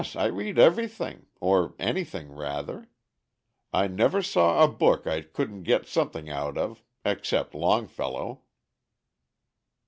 I 0.15 0.25
read 0.25 0.57
everything 0.57 1.27
or 1.39 1.75
anything, 1.77 2.31
rather. 2.31 2.89
I 3.71 3.85
never 3.85 4.23
saw 4.23 4.63
a 4.63 4.67
book 4.67 5.05
I 5.05 5.21
couldn't 5.21 5.61
get 5.61 5.85
something 5.85 6.27
out 6.27 6.57
of, 6.57 6.83
except 7.05 7.53
Longfellow." 7.53 8.41